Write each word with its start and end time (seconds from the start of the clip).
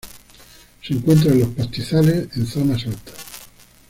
Se 0.81 0.95
encuentra 0.95 1.31
en 1.31 1.41
los 1.41 1.49
pastizales 1.49 2.35
en 2.35 2.47
zonas 2.47 2.87
altas. 2.87 3.49